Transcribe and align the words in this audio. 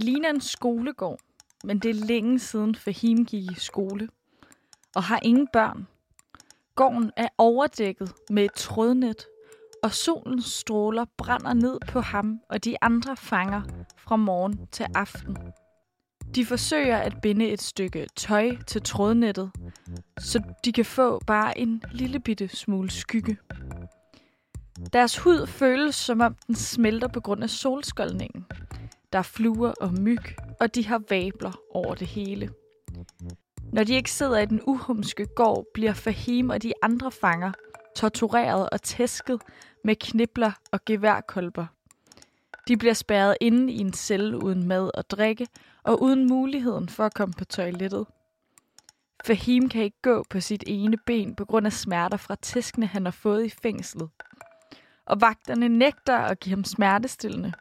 Det 0.00 0.06
ligner 0.06 0.30
en 0.30 0.40
skolegård, 0.40 1.18
men 1.64 1.78
det 1.78 1.90
er 1.90 2.06
længe 2.06 2.38
siden 2.38 2.74
Fahim 2.74 3.24
gik 3.24 3.50
i 3.50 3.54
skole. 3.54 4.08
Og 4.94 5.02
har 5.02 5.20
ingen 5.22 5.48
børn. 5.52 5.86
Gården 6.74 7.10
er 7.16 7.28
overdækket 7.38 8.12
med 8.30 8.44
et 8.44 8.52
trådnet, 8.52 9.26
og 9.82 9.92
solens 9.92 10.44
stråler 10.44 11.04
brænder 11.16 11.54
ned 11.54 11.78
på 11.88 12.00
ham 12.00 12.40
og 12.48 12.64
de 12.64 12.76
andre 12.82 13.16
fanger 13.16 13.62
fra 13.96 14.16
morgen 14.16 14.66
til 14.72 14.86
aften. 14.94 15.36
De 16.34 16.46
forsøger 16.46 16.96
at 16.96 17.20
binde 17.22 17.48
et 17.48 17.62
stykke 17.62 18.06
tøj 18.16 18.56
til 18.66 18.82
trådnettet, 18.82 19.50
så 20.18 20.42
de 20.64 20.72
kan 20.72 20.84
få 20.84 21.20
bare 21.26 21.58
en 21.58 21.82
lille 21.92 22.20
bitte 22.20 22.48
smule 22.48 22.90
skygge. 22.90 23.36
Deres 24.92 25.18
hud 25.18 25.46
føles, 25.46 25.94
som 25.94 26.20
om 26.20 26.36
den 26.46 26.54
smelter 26.54 27.08
på 27.08 27.20
grund 27.20 27.42
af 27.42 27.50
solskoldningen. 27.50 28.46
Der 29.12 29.18
er 29.18 29.22
fluer 29.22 29.72
og 29.80 29.92
myg, 30.00 30.22
og 30.60 30.74
de 30.74 30.86
har 30.86 31.02
vabler 31.10 31.60
over 31.70 31.94
det 31.94 32.06
hele. 32.06 32.50
Når 33.72 33.84
de 33.84 33.94
ikke 33.94 34.10
sidder 34.10 34.38
i 34.38 34.46
den 34.46 34.60
uhumske 34.66 35.26
gård, 35.26 35.66
bliver 35.74 35.92
Fahim 35.92 36.50
og 36.50 36.62
de 36.62 36.72
andre 36.82 37.10
fanger 37.10 37.52
tortureret 37.96 38.70
og 38.70 38.82
tæsket 38.82 39.42
med 39.84 39.96
knibler 39.96 40.52
og 40.72 40.84
geværkolber. 40.84 41.66
De 42.68 42.76
bliver 42.76 42.94
spærret 42.94 43.36
inde 43.40 43.72
i 43.72 43.78
en 43.78 43.92
celle 43.92 44.44
uden 44.44 44.68
mad 44.68 44.90
og 44.94 45.10
drikke, 45.10 45.46
og 45.82 46.02
uden 46.02 46.26
muligheden 46.26 46.88
for 46.88 47.04
at 47.04 47.14
komme 47.14 47.34
på 47.38 47.44
toilettet. 47.44 48.06
Fahim 49.26 49.68
kan 49.68 49.82
ikke 49.82 50.02
gå 50.02 50.24
på 50.30 50.40
sit 50.40 50.64
ene 50.66 50.96
ben 51.06 51.34
på 51.34 51.44
grund 51.44 51.66
af 51.66 51.72
smerter 51.72 52.16
fra 52.16 52.34
tæskene, 52.42 52.86
han 52.86 53.04
har 53.04 53.12
fået 53.12 53.44
i 53.44 53.48
fængslet. 53.62 54.08
Og 55.06 55.20
vagterne 55.20 55.68
nægter 55.68 56.16
at 56.16 56.40
give 56.40 56.54
ham 56.54 56.64
smertestillende. 56.64 57.52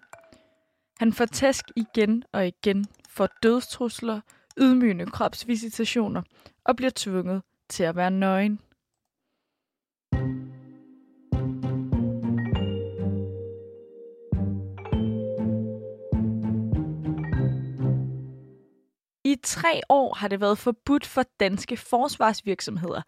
Han 0.99 1.13
får 1.13 1.25
tæsk 1.25 1.65
igen 1.75 2.23
og 2.31 2.47
igen, 2.47 2.85
for 3.09 3.29
dødstrusler, 3.43 4.21
ydmygende 4.57 5.05
kropsvisitationer 5.05 6.21
og 6.63 6.75
bliver 6.75 6.91
tvunget 6.95 7.41
til 7.69 7.83
at 7.83 7.95
være 7.95 8.11
nøgen. 8.11 8.59
I 19.25 19.35
tre 19.43 19.81
år 19.89 20.13
har 20.13 20.27
det 20.27 20.41
været 20.41 20.57
forbudt 20.57 21.05
for 21.05 21.23
danske 21.39 21.77
forsvarsvirksomheder 21.77 23.01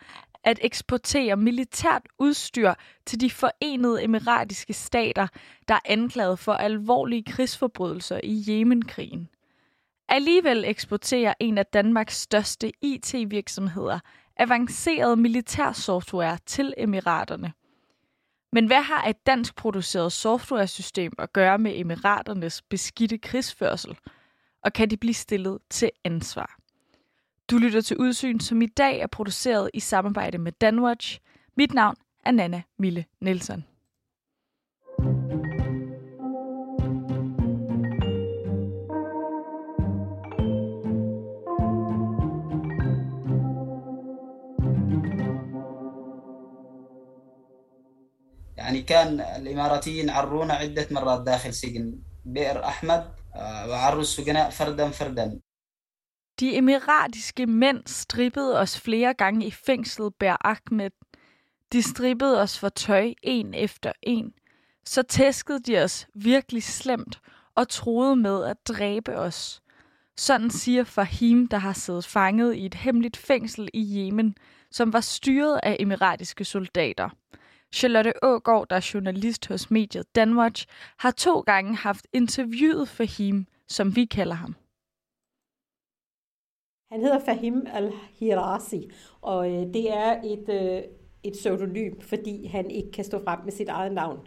at 0.43 0.59
eksportere 0.61 1.37
militært 1.37 2.01
udstyr 2.19 2.73
til 3.05 3.21
de 3.21 3.29
forenede 3.29 4.03
emiratiske 4.03 4.73
stater, 4.73 5.27
der 5.67 5.73
er 5.73 5.79
anklaget 5.85 6.39
for 6.39 6.53
alvorlige 6.53 7.23
krigsforbrydelser 7.23 8.19
i 8.23 8.45
Yemenkrigen. 8.49 9.29
Alligevel 10.09 10.65
eksporterer 10.65 11.33
en 11.39 11.57
af 11.57 11.65
Danmarks 11.65 12.21
største 12.21 12.71
IT-virksomheder 12.81 13.99
avanceret 14.37 15.19
militær 15.19 15.71
software 15.71 16.37
til 16.45 16.73
emiraterne. 16.77 17.53
Men 18.53 18.65
hvad 18.65 18.81
har 18.81 19.07
et 19.07 19.25
dansk 19.25 19.55
produceret 19.55 20.11
softwaresystem 20.11 21.11
at 21.17 21.33
gøre 21.33 21.57
med 21.57 21.79
emiraternes 21.79 22.61
beskidte 22.61 23.17
krigsførsel– 23.17 23.97
og 24.63 24.73
kan 24.73 24.89
de 24.89 24.97
blive 24.97 25.13
stillet 25.13 25.59
til 25.69 25.91
ansvar. 26.03 26.60
Du 27.50 27.58
lytter 27.58 27.80
til 27.80 27.96
Udsyn, 27.96 28.40
som 28.40 28.62
i 28.62 28.66
dag 28.66 29.00
er 29.00 29.06
produceret 29.06 29.70
i 29.74 29.80
samarbejde 29.80 30.38
med 30.38 30.52
Danwatch. 30.52 31.20
Mit 31.56 31.74
navn 31.74 31.96
er 32.24 32.30
Nana 32.30 32.62
Mille 32.78 33.04
Nielsen. 33.20 33.64
يعني 48.56 48.82
كان 48.82 49.20
الإماراتيين 49.20 50.10
عرونا 50.10 50.54
عدة 50.54 50.86
مرات 50.90 51.20
داخل 51.20 51.54
سجن 51.54 51.98
بئر 52.24 52.64
أحمد 52.64 53.12
وعروا 53.68 54.00
السجناء 54.00 54.50
فردا 54.50 54.90
فردا 54.90 55.40
de 56.41 56.55
emiratiske 56.55 57.45
mænd 57.45 57.83
strippede 57.85 58.59
os 58.59 58.79
flere 58.79 59.13
gange 59.13 59.45
i 59.45 59.51
fængslet 59.51 60.15
Bær 60.15 60.37
Ahmed. 60.45 60.91
De 61.71 61.81
strippede 61.81 62.41
os 62.41 62.59
for 62.59 62.69
tøj 62.69 63.13
en 63.23 63.53
efter 63.53 63.91
en. 64.01 64.33
Så 64.85 65.03
tæskede 65.03 65.59
de 65.59 65.83
os 65.83 66.07
virkelig 66.13 66.63
slemt 66.63 67.21
og 67.55 67.69
troede 67.69 68.15
med 68.15 68.43
at 68.43 68.67
dræbe 68.67 69.15
os. 69.15 69.61
Sådan 70.17 70.49
siger 70.49 70.83
Fahim, 70.83 71.47
der 71.47 71.57
har 71.57 71.73
siddet 71.73 72.05
fanget 72.05 72.55
i 72.55 72.65
et 72.65 72.73
hemmeligt 72.73 73.17
fængsel 73.17 73.69
i 73.73 73.97
Yemen, 73.97 74.35
som 74.71 74.93
var 74.93 75.01
styret 75.01 75.59
af 75.63 75.77
emiratiske 75.79 76.45
soldater. 76.45 77.09
Charlotte 77.73 78.13
Ågaard, 78.23 78.67
der 78.69 78.75
er 78.75 78.89
journalist 78.93 79.47
hos 79.47 79.71
mediet 79.71 80.15
Danwatch, 80.15 80.67
har 80.97 81.11
to 81.11 81.39
gange 81.39 81.75
haft 81.75 82.07
interviewet 82.13 82.89
Fahim, 82.89 83.47
som 83.67 83.95
vi 83.95 84.05
kalder 84.05 84.35
ham. 84.35 84.55
Han 86.91 87.01
hedder 87.01 87.19
Fahim 87.19 87.67
al-Hirasi, 87.73 88.89
og 89.21 89.51
øh, 89.51 89.73
det 89.73 89.93
er 89.93 90.21
et, 90.23 90.49
øh, 90.49 90.81
et 91.23 91.33
pseudonym, 91.33 91.99
fordi 92.01 92.45
han 92.45 92.71
ikke 92.71 92.91
kan 92.91 93.03
stå 93.03 93.23
frem 93.23 93.39
med 93.43 93.51
sit 93.51 93.69
eget 93.69 93.91
navn. 93.91 94.19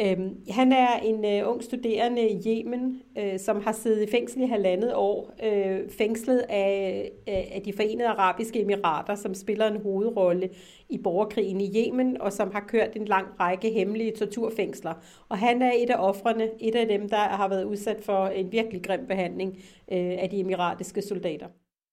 Øhm, 0.00 0.36
han 0.50 0.72
er 0.72 0.98
en 0.98 1.24
øh, 1.24 1.48
ung 1.50 1.62
studerende 1.62 2.28
i 2.28 2.42
Yemen, 2.46 3.02
øh, 3.18 3.38
som 3.38 3.60
har 3.62 3.72
siddet 3.72 4.08
i 4.08 4.10
fængsel 4.10 4.42
i 4.42 4.46
halvandet 4.46 4.94
år, 4.94 5.32
øh, 5.44 5.90
fængslet 5.90 6.38
af, 6.48 7.10
øh, 7.28 7.34
af 7.34 7.62
de 7.64 7.72
forenede 7.72 8.08
arabiske 8.08 8.60
emirater, 8.60 9.14
som 9.14 9.34
spiller 9.34 9.66
en 9.66 9.82
hovedrolle 9.82 10.50
i 10.88 10.98
borgerkrigen 10.98 11.60
i 11.60 11.72
Yemen, 11.76 12.20
og 12.20 12.32
som 12.32 12.50
har 12.52 12.64
kørt 12.68 12.96
en 12.96 13.04
lang 13.04 13.26
række 13.40 13.70
hemmelige 13.70 14.12
torturfængsler. 14.12 14.94
Og 15.28 15.38
han 15.38 15.62
er 15.62 15.72
et 15.78 15.90
af 15.90 16.08
offrene, 16.08 16.48
et 16.60 16.74
af 16.74 16.88
dem, 16.88 17.08
der 17.08 17.16
har 17.16 17.48
været 17.48 17.64
udsat 17.64 18.00
for 18.02 18.26
en 18.26 18.52
virkelig 18.52 18.82
grim 18.82 19.06
behandling 19.08 19.56
øh, 19.92 20.16
af 20.18 20.28
de 20.30 20.40
emiratiske 20.40 21.02
soldater. 21.02 21.46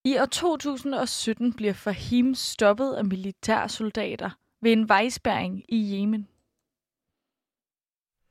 I 0.07 0.17
år 0.17 0.25
2017 0.25 1.53
bliver 1.53 1.73
Fahim 1.73 2.33
stoppet 2.33 2.93
af 2.93 3.05
militærsoldater 3.05 4.29
ved 4.61 4.71
en 4.71 4.89
vejspæring 4.89 5.63
i 5.69 5.95
Yemen. 5.95 6.27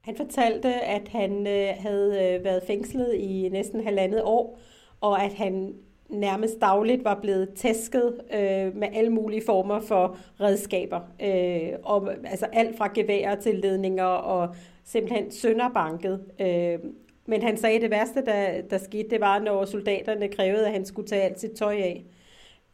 Han 0.00 0.16
fortalte, 0.16 0.74
at 0.74 1.08
han 1.08 1.46
øh, 1.46 1.74
havde 1.78 2.34
øh, 2.34 2.44
været 2.44 2.62
fængslet 2.66 3.14
i 3.14 3.48
næsten 3.52 3.84
halvandet 3.84 4.22
år, 4.22 4.58
og 5.00 5.22
at 5.22 5.34
han 5.34 5.74
nærmest 6.08 6.60
dagligt 6.60 7.04
var 7.04 7.20
blevet 7.20 7.54
tæsket 7.54 8.20
øh, 8.34 8.76
med 8.76 8.88
alle 8.92 9.10
mulige 9.10 9.42
former 9.46 9.80
for 9.80 10.18
redskaber. 10.40 11.00
Øh, 11.22 11.78
og, 11.82 12.14
altså 12.24 12.46
alt 12.46 12.78
fra 12.78 12.90
geværer 12.94 13.40
til 13.40 13.54
ledninger 13.54 14.04
og 14.04 14.54
simpelthen 14.84 15.30
sønderbanket. 15.30 16.24
Øh, 16.40 16.78
men 17.26 17.42
han 17.42 17.56
sagde, 17.56 17.76
at 17.76 17.82
det 17.82 17.90
værste, 17.90 18.24
der, 18.24 18.62
der 18.62 18.78
skete, 18.78 19.10
det 19.10 19.20
var, 19.20 19.38
når 19.38 19.64
soldaterne 19.64 20.28
krævede, 20.28 20.66
at 20.66 20.72
han 20.72 20.84
skulle 20.84 21.08
tage 21.08 21.22
alt 21.22 21.40
sit 21.40 21.52
tøj 21.52 21.74
af. 21.74 22.04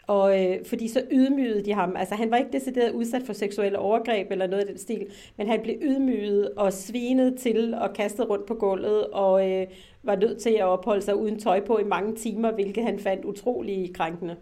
Og 0.07 0.45
øh, 0.45 0.65
fordi 0.67 0.89
så 0.89 1.03
ydmygede 1.11 1.65
de 1.65 1.73
ham. 1.73 1.97
Altså 1.97 2.15
han 2.15 2.31
var 2.31 2.37
ikke 2.37 2.53
decideret 2.53 2.93
udsat 2.93 3.23
for 3.27 3.33
seksuelle 3.33 3.79
overgreb 3.79 4.31
eller 4.31 4.47
noget 4.47 4.61
af 4.61 4.67
den 4.67 4.79
stil, 4.79 5.07
men 5.37 5.47
han 5.47 5.61
blev 5.63 5.77
ydmyget 5.83 6.51
og 6.57 6.73
svinet 6.73 7.39
til 7.39 7.75
og 7.75 7.93
kastet 7.95 8.31
rundt 8.31 8.47
på 8.47 8.55
gulvet 8.55 9.07
og 9.07 9.51
øh, 9.51 9.67
var 10.03 10.17
nødt 10.17 10.39
til 10.39 10.51
at 10.51 10.65
opholde 10.65 11.03
sig 11.03 11.17
uden 11.17 11.39
tøj 11.39 11.65
på 11.67 11.79
i 11.79 11.85
mange 11.85 12.17
timer, 12.17 12.53
hvilket 12.53 12.85
han 12.85 12.99
fandt 12.99 13.25
utrolig 13.25 13.95
krænkende. 13.95 14.37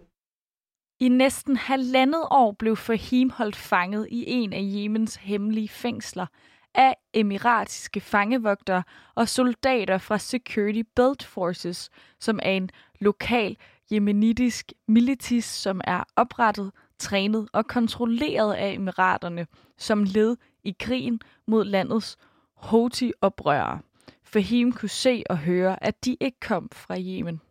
I 0.99 1.09
næsten 1.09 1.55
halvandet 1.55 2.23
år 2.31 2.55
blev 2.59 2.75
Fahim 2.75 3.29
holdt 3.29 3.55
fanget 3.55 4.07
i 4.09 4.23
en 4.27 4.53
af 4.53 4.61
Jemens 4.61 5.15
hemmelige 5.15 5.69
fængsler 5.69 6.25
af 6.75 6.95
emiratiske 7.13 8.01
fangevogtere 8.01 8.83
og 9.15 9.29
soldater 9.29 9.97
fra 9.97 10.17
Security 10.17 10.81
Belt 10.95 11.23
Forces, 11.23 11.89
som 12.19 12.39
er 12.43 12.51
en 12.51 12.69
lokal 12.99 13.57
jemenitisk 13.91 14.73
militis, 14.87 15.45
som 15.45 15.81
er 15.83 16.03
oprettet, 16.15 16.71
trænet 16.99 17.49
og 17.53 17.67
kontrolleret 17.67 18.53
af 18.53 18.73
emiraterne 18.73 19.47
som 19.77 20.03
led 20.03 20.37
i 20.63 20.75
krigen 20.79 21.21
mod 21.47 21.65
landets 21.65 22.17
Houthi-oprørere. 22.55 23.79
Fahim 24.23 24.71
kunne 24.71 24.89
se 24.89 25.23
og 25.29 25.37
høre, 25.37 25.83
at 25.83 26.05
de 26.05 26.17
ikke 26.19 26.39
kom 26.39 26.69
fra 26.73 26.99
Yemen. 26.99 27.41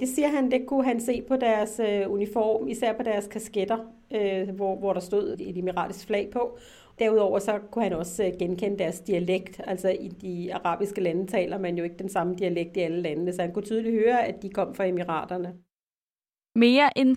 Det 0.00 0.08
siger 0.08 0.28
han, 0.28 0.50
det 0.50 0.66
kunne 0.66 0.84
han 0.84 1.00
se 1.00 1.22
på 1.28 1.36
deres 1.36 1.80
øh, 1.80 2.12
uniform, 2.12 2.68
især 2.68 2.96
på 2.96 3.02
deres 3.02 3.26
kasketter, 3.26 3.78
øh, 4.14 4.48
hvor, 4.48 4.76
hvor 4.76 4.92
der 4.92 5.00
stod 5.00 5.36
et 5.40 5.58
emiratisk 5.58 6.06
flag 6.06 6.30
på. 6.32 6.58
Derudover 6.98 7.38
så 7.38 7.58
kunne 7.70 7.84
han 7.84 7.92
også 7.92 8.24
øh, 8.24 8.32
genkende 8.38 8.78
deres 8.78 9.00
dialekt. 9.00 9.60
Altså 9.64 9.88
i 9.88 10.08
de 10.08 10.54
arabiske 10.54 11.00
lande 11.00 11.26
taler 11.26 11.58
man 11.58 11.78
jo 11.78 11.84
ikke 11.84 11.98
den 11.98 12.08
samme 12.08 12.34
dialekt 12.34 12.76
i 12.76 12.80
alle 12.80 13.02
landene, 13.02 13.32
så 13.32 13.42
han 13.42 13.52
kunne 13.52 13.64
tydeligt 13.64 13.94
høre, 13.94 14.26
at 14.26 14.42
de 14.42 14.50
kom 14.50 14.74
fra 14.74 14.86
emiraterne. 14.86 15.54
Mere 16.54 16.98
end 16.98 17.16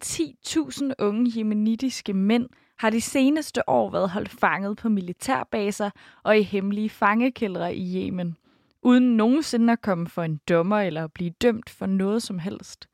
10.000 0.99 1.05
unge 1.05 1.31
jemenitiske 1.35 2.13
mænd 2.13 2.49
har 2.79 2.89
de 2.89 3.01
seneste 3.01 3.69
år 3.69 3.91
været 3.91 4.09
holdt 4.09 4.29
fanget 4.29 4.77
på 4.77 4.89
militærbaser 4.89 5.89
og 6.23 6.37
i 6.37 6.41
hemmelige 6.41 6.89
fangekældre 6.89 7.75
i 7.75 8.07
Yemen 8.07 8.35
uden 8.83 9.17
nogensinde 9.17 9.73
at 9.73 9.81
komme 9.81 10.07
for 10.07 10.23
en 10.23 10.39
dommer 10.49 10.77
eller 10.77 11.07
blive 11.07 11.31
dømt 11.41 11.69
for 11.69 11.85
noget 11.85 12.23
som 12.23 12.39
helst. 12.39 12.87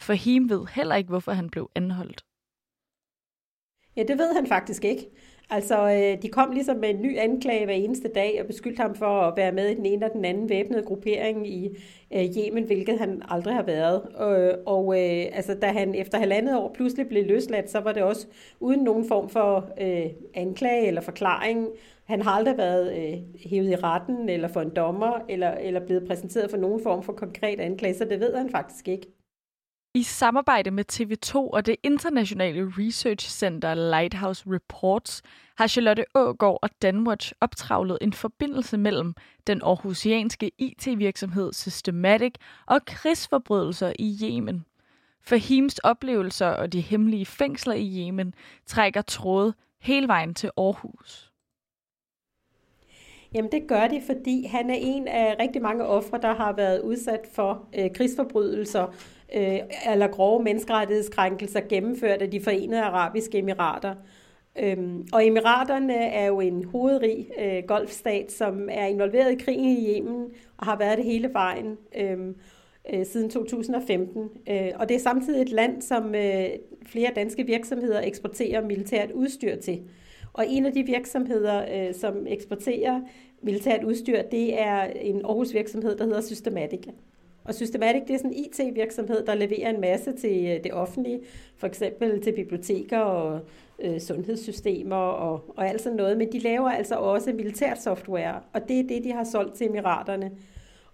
For 0.00 0.12
Him 0.12 0.50
ved 0.50 0.66
heller 0.74 0.94
ikke, 0.94 1.08
hvorfor 1.08 1.32
han 1.32 1.50
blev 1.50 1.70
anholdt. 1.74 2.24
Ja, 3.96 4.02
det 4.02 4.18
ved 4.18 4.34
han 4.34 4.46
faktisk 4.46 4.84
ikke. 4.84 5.10
Altså, 5.50 5.90
øh, 5.90 6.22
de 6.22 6.28
kom 6.28 6.52
ligesom 6.52 6.76
med 6.76 6.90
en 6.90 7.02
ny 7.02 7.18
anklage 7.18 7.64
hver 7.64 7.74
eneste 7.74 8.08
dag 8.14 8.38
og 8.40 8.46
beskyldte 8.46 8.80
ham 8.82 8.94
for 8.94 9.20
at 9.20 9.36
være 9.36 9.52
med 9.52 9.68
i 9.68 9.74
den 9.74 9.86
ene 9.86 10.06
og 10.06 10.12
den 10.12 10.24
anden 10.24 10.48
væbnede 10.48 10.82
gruppering 10.82 11.48
i 11.48 11.68
øh, 12.14 12.24
Yemen, 12.24 12.64
hvilket 12.64 12.98
han 12.98 13.22
aldrig 13.28 13.54
har 13.54 13.62
været. 13.62 14.02
Øh, 14.20 14.54
og 14.66 14.94
øh, 14.94 15.26
altså, 15.32 15.54
da 15.54 15.66
han 15.66 15.94
efter 15.94 16.18
halvandet 16.18 16.56
år 16.56 16.72
pludselig 16.74 17.08
blev 17.08 17.26
løsladt, 17.26 17.70
så 17.70 17.80
var 17.80 17.92
det 17.92 18.02
også 18.02 18.26
uden 18.60 18.80
nogen 18.80 19.08
form 19.08 19.28
for 19.28 19.70
øh, 19.80 20.06
anklage 20.34 20.86
eller 20.86 21.00
forklaring. 21.00 21.68
Han 22.08 22.22
har 22.22 22.30
aldrig 22.30 22.56
været 22.56 22.92
øh, 22.92 23.18
hævet 23.50 23.70
i 23.70 23.76
retten 23.76 24.28
eller 24.28 24.48
for 24.48 24.60
en 24.60 24.70
dommer 24.76 25.20
eller, 25.28 25.50
eller 25.50 25.86
blevet 25.86 26.08
præsenteret 26.08 26.50
for 26.50 26.56
nogen 26.56 26.82
form 26.82 27.02
for 27.02 27.12
konkret 27.12 27.60
anklage, 27.60 27.94
så 27.94 28.04
det 28.04 28.20
ved 28.20 28.36
han 28.36 28.50
faktisk 28.50 28.88
ikke. 28.88 29.06
I 29.94 30.02
samarbejde 30.02 30.70
med 30.70 30.84
TV2 30.92 31.34
og 31.34 31.66
det 31.66 31.76
internationale 31.82 32.72
research 32.78 33.30
center 33.30 33.74
Lighthouse 33.74 34.44
Reports 34.46 35.22
har 35.56 35.66
Charlotte 35.66 36.04
Ågård 36.14 36.58
og 36.62 36.70
Danwatch 36.82 37.32
optravlet 37.40 37.98
en 38.00 38.12
forbindelse 38.12 38.78
mellem 38.78 39.14
den 39.46 39.62
aarhusianske 39.62 40.50
IT-virksomhed 40.58 41.52
Systematic 41.52 42.34
og 42.66 42.84
krigsforbrydelser 42.84 43.92
i 43.98 44.18
Yemen. 44.22 44.64
Fahims 45.22 45.78
oplevelser 45.78 46.46
og 46.46 46.72
de 46.72 46.80
hemmelige 46.80 47.26
fængsler 47.26 47.74
i 47.74 47.98
Yemen 47.98 48.34
trækker 48.66 49.02
tråde 49.02 49.54
hele 49.80 50.08
vejen 50.08 50.34
til 50.34 50.50
Aarhus. 50.56 51.27
Jamen 53.34 53.52
det 53.52 53.66
gør 53.66 53.86
det, 53.86 54.02
fordi 54.02 54.46
han 54.46 54.70
er 54.70 54.76
en 54.78 55.08
af 55.08 55.36
rigtig 55.40 55.62
mange 55.62 55.84
ofre, 55.84 56.18
der 56.22 56.34
har 56.34 56.52
været 56.52 56.80
udsat 56.80 57.28
for 57.32 57.68
øh, 57.78 57.92
krigsforbrydelser 57.94 58.94
øh, 59.36 59.58
eller 59.92 60.06
grove 60.06 60.42
menneskerettighedskrænkelser 60.42 61.60
gennemført 61.68 62.22
af 62.22 62.30
de 62.30 62.40
forenede 62.40 62.82
arabiske 62.82 63.38
emirater. 63.38 63.94
Øhm, 64.58 65.08
og 65.12 65.26
Emiraterne 65.26 65.94
er 65.94 66.26
jo 66.26 66.40
en 66.40 66.64
hovedrig 66.64 67.28
øh, 67.40 67.62
golfstat, 67.66 68.32
som 68.32 68.68
er 68.70 68.86
involveret 68.86 69.32
i 69.32 69.44
krigen 69.44 69.64
i 69.64 69.96
Yemen 69.96 70.30
og 70.56 70.66
har 70.66 70.78
været 70.78 70.98
det 70.98 71.04
hele 71.04 71.30
vejen 71.32 71.78
øhm, 71.96 72.36
øh, 72.94 73.06
siden 73.06 73.30
2015. 73.30 74.28
Øh, 74.50 74.70
og 74.74 74.88
det 74.88 74.94
er 74.94 75.00
samtidig 75.00 75.42
et 75.42 75.48
land, 75.48 75.82
som 75.82 76.14
øh, 76.14 76.46
flere 76.86 77.10
danske 77.16 77.46
virksomheder 77.46 78.00
eksporterer 78.00 78.66
militært 78.66 79.10
udstyr 79.10 79.56
til. 79.56 79.80
Og 80.38 80.44
en 80.48 80.66
af 80.66 80.72
de 80.72 80.82
virksomheder, 80.82 81.88
øh, 81.88 81.94
som 81.94 82.26
eksporterer 82.26 83.00
militært 83.42 83.84
udstyr, 83.84 84.22
det 84.22 84.60
er 84.60 84.82
en 84.84 85.24
Aarhus 85.24 85.54
virksomhed, 85.54 85.96
der 85.96 86.04
hedder 86.04 86.20
Systematica. 86.20 86.90
Og 87.44 87.54
Systematic, 87.54 88.02
det 88.06 88.14
er 88.14 88.18
sådan 88.18 88.32
en 88.32 88.44
IT-virksomhed, 88.44 89.26
der 89.26 89.34
leverer 89.34 89.70
en 89.70 89.80
masse 89.80 90.12
til 90.12 90.46
øh, 90.46 90.64
det 90.64 90.72
offentlige, 90.72 91.20
for 91.56 91.66
eksempel 91.66 92.22
til 92.22 92.32
biblioteker 92.32 92.98
og 92.98 93.40
øh, 93.78 94.00
sundhedssystemer 94.00 94.96
og, 94.96 95.54
og 95.56 95.68
alt 95.68 95.80
sådan 95.80 95.96
noget. 95.96 96.18
Men 96.18 96.32
de 96.32 96.38
laver 96.38 96.70
altså 96.70 96.94
også 96.94 97.32
militært 97.32 97.82
software, 97.82 98.40
og 98.52 98.68
det 98.68 98.80
er 98.80 98.86
det, 98.88 99.04
de 99.04 99.12
har 99.12 99.24
solgt 99.24 99.54
til 99.54 99.66
emiraterne. 99.66 100.30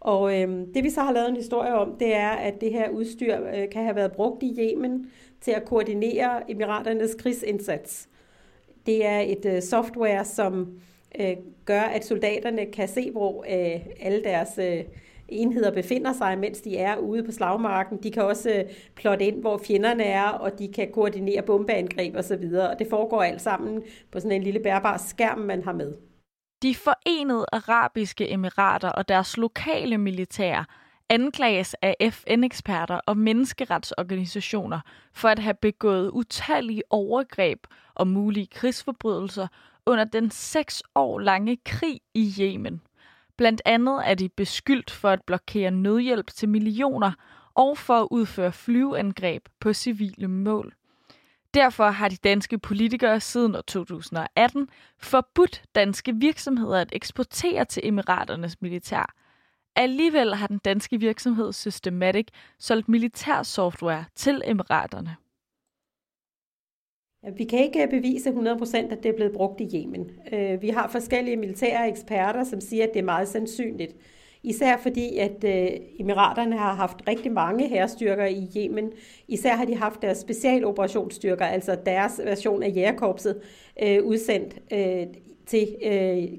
Og 0.00 0.40
øh, 0.40 0.48
det 0.74 0.84
vi 0.84 0.90
så 0.90 1.00
har 1.00 1.12
lavet 1.12 1.28
en 1.28 1.36
historie 1.36 1.74
om, 1.74 1.96
det 1.98 2.14
er, 2.14 2.30
at 2.30 2.60
det 2.60 2.72
her 2.72 2.88
udstyr 2.88 3.36
øh, 3.54 3.70
kan 3.72 3.84
have 3.84 3.96
været 3.96 4.12
brugt 4.12 4.42
i 4.42 4.58
Yemen 4.58 5.10
til 5.40 5.50
at 5.50 5.64
koordinere 5.64 6.50
emiraternes 6.50 7.14
krigsindsats. 7.14 8.08
Det 8.86 9.06
er 9.06 9.20
et 9.20 9.44
øh, 9.44 9.62
software, 9.62 10.24
som 10.24 10.78
øh, 11.20 11.36
gør, 11.64 11.80
at 11.80 12.06
soldaterne 12.06 12.66
kan 12.66 12.88
se, 12.88 13.10
hvor 13.10 13.44
øh, 13.48 13.80
alle 14.00 14.24
deres 14.24 14.58
øh, 14.58 14.84
enheder 15.28 15.70
befinder 15.70 16.12
sig, 16.12 16.38
mens 16.38 16.60
de 16.60 16.76
er 16.76 16.96
ude 16.96 17.24
på 17.24 17.32
slagmarken. 17.32 18.02
De 18.02 18.10
kan 18.10 18.22
også 18.22 18.50
øh, 18.50 18.64
plotte 18.94 19.24
ind, 19.24 19.40
hvor 19.40 19.58
fjenderne 19.58 20.04
er, 20.04 20.28
og 20.28 20.58
de 20.58 20.68
kan 20.68 20.92
koordinere 20.92 21.42
bombeangreb 21.42 22.16
osv. 22.16 22.44
Og 22.54 22.78
det 22.78 22.86
foregår 22.90 23.22
alt 23.22 23.40
sammen 23.40 23.82
på 24.12 24.20
sådan 24.20 24.32
en 24.32 24.42
lille 24.42 24.60
bærbar 24.60 24.96
skærm, 24.96 25.38
man 25.38 25.62
har 25.64 25.72
med. 25.72 25.92
De 26.62 26.74
forenede 26.74 27.46
arabiske 27.52 28.30
emirater 28.30 28.88
og 28.88 29.08
deres 29.08 29.36
lokale 29.36 29.98
militær 29.98 30.83
anklages 31.08 31.74
af 31.82 31.96
FN-eksperter 32.12 33.00
og 33.06 33.16
menneskeretsorganisationer 33.16 34.80
for 35.12 35.28
at 35.28 35.38
have 35.38 35.54
begået 35.54 36.10
utallige 36.10 36.82
overgreb 36.90 37.66
og 37.94 38.06
mulige 38.06 38.46
krigsforbrydelser 38.46 39.46
under 39.86 40.04
den 40.04 40.30
seks 40.30 40.82
år 40.94 41.18
lange 41.18 41.58
krig 41.64 42.00
i 42.14 42.34
Yemen. 42.40 42.80
Blandt 43.36 43.62
andet 43.64 44.02
er 44.04 44.14
de 44.14 44.28
beskyldt 44.28 44.90
for 44.90 45.10
at 45.10 45.22
blokere 45.22 45.70
nødhjælp 45.70 46.26
til 46.26 46.48
millioner 46.48 47.12
og 47.54 47.78
for 47.78 48.00
at 48.00 48.08
udføre 48.10 48.52
flyveangreb 48.52 49.48
på 49.60 49.72
civile 49.72 50.28
mål. 50.28 50.74
Derfor 51.54 51.90
har 51.90 52.08
de 52.08 52.16
danske 52.16 52.58
politikere 52.58 53.20
siden 53.20 53.56
år 53.56 53.60
2018 53.60 54.68
forbudt 54.98 55.62
danske 55.74 56.14
virksomheder 56.14 56.80
at 56.80 56.88
eksportere 56.92 57.64
til 57.64 57.86
emiraternes 57.86 58.60
militær. 58.60 59.14
Alligevel 59.76 60.34
har 60.34 60.46
den 60.46 60.58
danske 60.58 61.00
virksomhed 61.00 61.52
Systematic 61.52 62.26
solgt 62.58 62.88
militær 62.88 63.42
software 63.42 64.04
til 64.16 64.42
emiraterne. 64.44 65.16
Vi 67.36 67.44
kan 67.44 67.58
ikke 67.58 67.88
bevise 67.90 68.30
100% 68.30 68.76
at 68.76 69.02
det 69.02 69.08
er 69.08 69.16
blevet 69.16 69.32
brugt 69.32 69.60
i 69.60 69.68
Yemen. 69.74 70.10
Øh, 70.32 70.62
vi 70.62 70.68
har 70.68 70.88
forskellige 70.88 71.36
militære 71.36 71.88
eksperter, 71.88 72.44
som 72.44 72.60
siger, 72.60 72.84
at 72.84 72.90
det 72.94 73.00
er 73.00 73.04
meget 73.04 73.28
sandsynligt. 73.28 73.96
Især 74.42 74.76
fordi, 74.76 75.16
at 75.16 75.44
øh, 75.44 75.68
Emiraterne 75.98 76.58
har 76.58 76.74
haft 76.74 77.08
rigtig 77.08 77.32
mange 77.32 77.68
herrestyrker 77.68 78.24
i 78.26 78.48
Yemen. 78.56 78.92
Især 79.28 79.54
har 79.54 79.64
de 79.64 79.76
haft 79.76 80.02
deres 80.02 80.18
specialoperationsstyrker, 80.18 81.44
altså 81.44 81.78
deres 81.86 82.20
version 82.24 82.62
af 82.62 82.72
jægerkorpset, 82.76 83.40
øh, 83.82 84.04
udsendt 84.04 84.58
til 85.46 85.76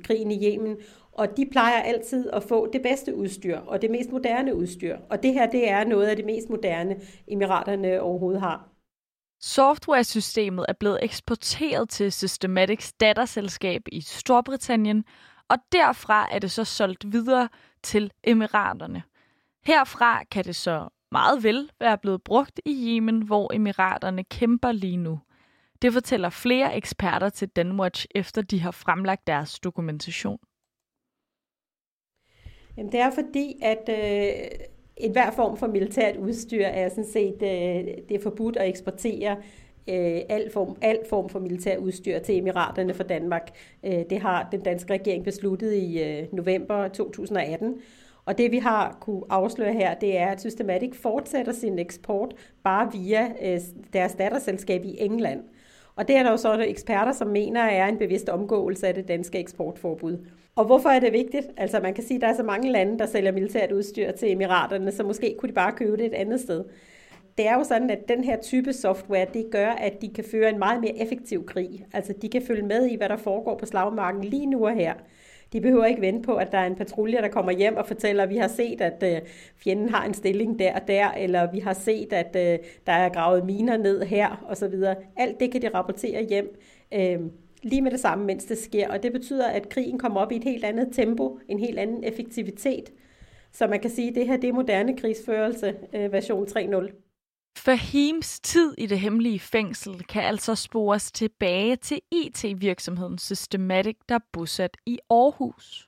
krigen 0.03 0.31
i 0.31 0.47
Yemen. 0.47 0.77
Og 1.15 1.37
de 1.37 1.45
plejer 1.51 1.81
altid 1.81 2.29
at 2.33 2.43
få 2.43 2.69
det 2.73 2.81
bedste 2.81 3.15
udstyr 3.15 3.57
og 3.57 3.81
det 3.81 3.91
mest 3.91 4.11
moderne 4.11 4.55
udstyr. 4.55 4.97
Og 5.09 5.23
det 5.23 5.33
her, 5.33 5.51
det 5.51 5.69
er 5.69 5.83
noget 5.83 6.07
af 6.07 6.15
det 6.15 6.25
mest 6.25 6.49
moderne, 6.49 6.95
Emiraterne 7.27 8.01
overhovedet 8.01 8.41
har. 8.41 8.69
Softwaresystemet 9.41 10.65
er 10.69 10.73
blevet 10.73 10.99
eksporteret 11.01 11.89
til 11.89 12.11
Systematics 12.11 12.93
datterselskab 12.93 13.81
i 13.91 14.01
Storbritannien, 14.01 15.05
og 15.49 15.57
derfra 15.71 16.27
er 16.31 16.39
det 16.39 16.51
så 16.51 16.63
solgt 16.63 17.11
videre 17.11 17.49
til 17.83 18.11
Emiraterne. 18.23 19.03
Herfra 19.65 20.23
kan 20.23 20.43
det 20.43 20.55
så 20.55 20.89
meget 21.11 21.43
vel 21.43 21.69
være 21.79 21.97
blevet 21.97 22.23
brugt 22.23 22.61
i 22.65 22.87
Yemen, 22.87 23.21
hvor 23.21 23.53
Emiraterne 23.53 24.23
kæmper 24.23 24.71
lige 24.71 24.97
nu. 24.97 25.19
Det 25.81 25.93
fortæller 25.93 26.29
flere 26.29 26.75
eksperter 26.75 27.29
til 27.29 27.47
Danwatch, 27.47 28.05
efter 28.15 28.41
de 28.41 28.59
har 28.59 28.71
fremlagt 28.71 29.27
deres 29.27 29.59
dokumentation. 29.59 30.39
Jamen, 32.77 32.91
det 32.91 32.99
er 32.99 33.11
fordi, 33.11 33.59
at 33.61 33.89
øh, 33.89 34.47
et 34.97 35.11
hver 35.11 35.31
form 35.31 35.57
for 35.57 35.67
militært 35.67 36.17
udstyr 36.17 36.65
er 36.65 36.89
sådan 36.89 37.05
set 37.05 37.35
øh, 37.41 37.93
det 38.09 38.15
er 38.15 38.21
forbudt 38.23 38.57
at 38.57 38.69
eksportere 38.69 39.35
øh, 39.89 40.21
al, 40.29 40.51
form, 40.51 40.77
al 40.81 40.99
form 41.09 41.29
for 41.29 41.39
militær 41.39 41.77
udstyr 41.77 42.19
til 42.19 42.37
Emiraterne 42.37 42.93
for 42.93 43.03
Danmark. 43.03 43.51
Øh, 43.83 44.03
det 44.09 44.19
har 44.19 44.47
den 44.51 44.61
danske 44.61 44.93
regering 44.93 45.23
besluttet 45.23 45.73
i 45.73 46.03
øh, 46.03 46.33
november 46.33 46.87
2018. 46.87 47.81
Og 48.25 48.37
det 48.37 48.51
vi 48.51 48.57
har 48.57 48.97
kunne 49.01 49.23
afsløre 49.29 49.73
her, 49.73 49.93
det 49.93 50.17
er, 50.17 50.27
at 50.27 50.41
Systematic 50.41 50.95
fortsætter 50.95 51.51
sin 51.51 51.79
eksport 51.79 52.35
bare 52.63 52.91
via 52.91 53.33
øh, 53.41 53.59
deres 53.93 54.15
datterselskab 54.15 54.85
i 54.85 54.95
England. 54.99 55.43
Og 55.95 56.07
det 56.07 56.15
er 56.15 56.23
der 56.23 56.31
jo 56.31 56.37
så 56.37 56.65
eksperter, 56.67 57.11
som 57.11 57.27
mener 57.27 57.61
er 57.61 57.87
en 57.87 57.97
bevidst 57.97 58.29
omgåelse 58.29 58.87
af 58.87 58.93
det 58.93 59.07
danske 59.07 59.39
eksportforbud. 59.39 60.17
Og 60.55 60.65
hvorfor 60.65 60.89
er 60.89 60.99
det 60.99 61.13
vigtigt? 61.13 61.47
Altså 61.57 61.79
man 61.79 61.93
kan 61.93 62.03
sige, 62.03 62.15
at 62.15 62.21
der 62.21 62.27
er 62.27 62.35
så 62.35 62.43
mange 62.43 62.71
lande, 62.71 62.99
der 62.99 63.05
sælger 63.05 63.31
militært 63.31 63.71
udstyr 63.71 64.11
til 64.11 64.31
emiraterne, 64.31 64.91
så 64.91 65.03
måske 65.03 65.35
kunne 65.39 65.49
de 65.49 65.53
bare 65.53 65.71
købe 65.71 65.97
det 65.97 66.05
et 66.05 66.13
andet 66.13 66.39
sted. 66.39 66.63
Det 67.37 67.47
er 67.47 67.53
jo 67.53 67.63
sådan, 67.63 67.89
at 67.89 68.07
den 68.07 68.23
her 68.23 68.41
type 68.41 68.73
software, 68.73 69.25
det 69.33 69.45
gør, 69.51 69.67
at 69.69 70.01
de 70.01 70.09
kan 70.09 70.23
føre 70.31 70.49
en 70.49 70.59
meget 70.59 70.81
mere 70.81 70.97
effektiv 70.97 71.45
krig. 71.45 71.85
Altså 71.93 72.13
de 72.21 72.29
kan 72.29 72.41
følge 72.41 72.65
med 72.65 72.85
i, 72.85 72.95
hvad 72.95 73.09
der 73.09 73.17
foregår 73.17 73.57
på 73.57 73.65
slagmarken 73.65 74.23
lige 74.23 74.45
nu 74.45 74.65
og 74.65 74.75
her. 74.75 74.93
De 75.55 75.61
behøver 75.61 75.85
ikke 75.85 76.01
vente 76.01 76.21
på, 76.21 76.35
at 76.35 76.51
der 76.51 76.57
er 76.57 76.65
en 76.65 76.75
patrulje, 76.75 77.17
der 77.17 77.27
kommer 77.27 77.51
hjem 77.51 77.77
og 77.77 77.87
fortæller, 77.87 78.23
at 78.23 78.29
vi 78.29 78.37
har 78.37 78.47
set, 78.47 78.81
at 78.81 79.03
øh, 79.03 79.21
fjenden 79.57 79.89
har 79.89 80.05
en 80.05 80.13
stilling 80.13 80.59
der 80.59 80.73
og 80.73 80.87
der, 80.87 81.11
eller 81.11 81.51
vi 81.51 81.59
har 81.59 81.73
set, 81.73 82.13
at 82.13 82.35
øh, 82.35 82.59
der 82.87 82.93
er 82.93 83.09
gravet 83.09 83.45
miner 83.45 83.77
ned 83.77 84.01
her, 84.03 84.45
osv. 84.49 84.73
Alt 85.17 85.39
det 85.39 85.51
kan 85.51 85.61
de 85.61 85.69
rapportere 85.69 86.23
hjem 86.23 86.59
øh, 86.93 87.19
lige 87.63 87.81
med 87.81 87.91
det 87.91 87.99
samme, 87.99 88.25
mens 88.25 88.45
det 88.45 88.57
sker. 88.57 88.89
Og 88.89 89.03
det 89.03 89.13
betyder, 89.13 89.47
at 89.47 89.69
krigen 89.69 89.99
kommer 89.99 90.21
op 90.21 90.31
i 90.31 90.35
et 90.35 90.43
helt 90.43 90.65
andet 90.65 90.89
tempo, 90.91 91.39
en 91.47 91.59
helt 91.59 91.79
anden 91.79 92.03
effektivitet. 92.03 92.93
Så 93.51 93.67
man 93.67 93.79
kan 93.79 93.89
sige, 93.89 94.09
at 94.09 94.15
det 94.15 94.27
her 94.27 94.37
det 94.37 94.49
er 94.49 94.53
moderne 94.53 94.97
krigsførelse 94.97 95.75
øh, 95.93 96.11
version 96.11 96.47
3.0. 96.47 97.04
Fahims 97.57 98.39
tid 98.39 98.75
i 98.77 98.85
det 98.85 98.99
hemmelige 98.99 99.39
fængsel 99.39 100.03
kan 100.03 100.23
altså 100.23 100.55
spores 100.55 101.11
tilbage 101.11 101.75
til 101.75 102.01
IT-virksomheden 102.11 103.17
Systematic, 103.17 103.95
der 104.09 104.15
er 104.15 104.25
bosat 104.33 104.77
i 104.85 104.99
Aarhus. 105.09 105.87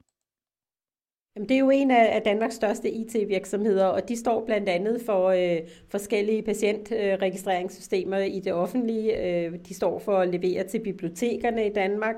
Jamen, 1.38 1.50
det 1.50 1.56
er 1.56 1.60
jo 1.60 1.70
en 1.70 1.92
af 1.92 2.22
Danmarks 2.22 2.56
største 2.56 2.92
IT-virksomheder, 2.92 3.86
og 3.86 4.10
de 4.10 4.16
står 4.16 4.46
blandt 4.46 4.70
andet 4.70 5.02
for 5.06 5.28
øh, 5.28 5.58
forskellige 5.90 6.42
patientregistreringssystemer 6.42 8.18
i 8.18 8.40
det 8.40 8.54
offentlige. 8.54 9.26
Øh, 9.26 9.54
de 9.68 9.74
står 9.74 10.00
for 10.00 10.18
at 10.18 10.30
levere 10.30 10.64
til 10.64 10.80
bibliotekerne 10.80 11.68
i 11.68 11.74
Danmark. 11.74 12.16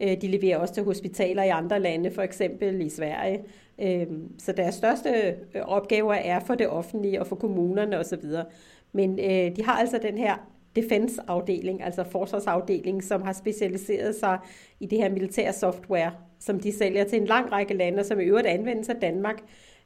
Øh, 0.00 0.20
de 0.20 0.28
leverer 0.28 0.58
også 0.58 0.74
til 0.74 0.84
hospitaler 0.84 1.42
i 1.42 1.48
andre 1.48 1.80
lande, 1.80 2.10
for 2.10 2.22
eksempel 2.22 2.80
i 2.80 2.88
Sverige. 2.88 3.44
Øh, 3.82 4.06
så 4.38 4.52
deres 4.52 4.74
største 4.74 5.36
opgaver 5.62 6.14
er 6.14 6.40
for 6.40 6.54
det 6.54 6.68
offentlige 6.68 7.20
og 7.20 7.26
for 7.26 7.36
kommunerne 7.36 7.98
osv. 7.98 8.24
Men 8.92 9.18
øh, 9.18 9.56
de 9.56 9.64
har 9.64 9.72
altså 9.72 9.98
den 10.02 10.18
her 10.18 10.36
defense-afdeling, 10.76 11.82
altså 11.82 12.04
forsvarsafdeling, 12.04 13.04
som 13.04 13.22
har 13.22 13.32
specialiseret 13.32 14.14
sig 14.14 14.38
i 14.80 14.86
det 14.86 14.98
her 14.98 15.10
militære 15.10 15.52
software, 15.52 16.12
som 16.38 16.60
de 16.60 16.72
sælger 16.72 17.04
til 17.04 17.20
en 17.20 17.26
lang 17.26 17.52
række 17.52 17.74
lande, 17.74 18.04
som 18.04 18.20
i 18.20 18.24
øvrigt 18.24 18.46
anvendes 18.46 18.88
af 18.88 18.96
Danmark. 18.96 19.42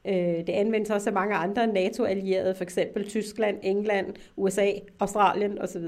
Øh, 0.06 0.14
det 0.14 0.48
anvendes 0.48 0.90
også 0.90 1.10
af 1.10 1.14
mange 1.14 1.34
andre 1.34 1.66
NATO-allierede, 1.66 2.54
f.eks. 2.54 2.78
Tyskland, 3.08 3.58
England, 3.62 4.14
USA, 4.36 4.70
Australien 5.00 5.58
osv. 5.58 5.84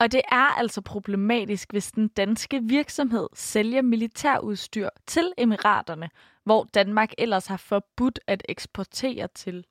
Og 0.00 0.12
det 0.12 0.20
er 0.32 0.58
altså 0.58 0.80
problematisk, 0.80 1.72
hvis 1.72 1.92
den 1.92 2.08
danske 2.08 2.60
virksomhed 2.62 3.28
sælger 3.34 3.82
militærudstyr 3.82 4.88
til 5.06 5.32
Emiraterne, 5.38 6.10
hvor 6.44 6.64
Danmark 6.74 7.12
ellers 7.18 7.46
har 7.46 7.56
forbudt 7.56 8.20
at 8.26 8.42
eksportere 8.48 9.28
til. 9.34 9.64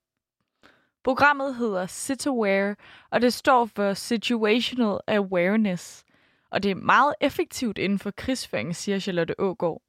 Programmet 1.04 1.56
hedder 1.56 1.86
SitAware, 1.86 2.76
og 3.12 3.22
det 3.22 3.34
står 3.34 3.66
for 3.66 3.94
Situational 3.94 5.00
Awareness. 5.08 6.04
Og 6.52 6.64
det 6.64 6.72
er 6.72 6.76
meget 6.76 7.14
effektivt 7.22 7.78
inden 7.78 8.00
for 8.00 8.12
krigsføring, 8.12 8.76
siger 8.76 9.00
Charlotte 9.00 9.40
Ågaard. 9.40 9.82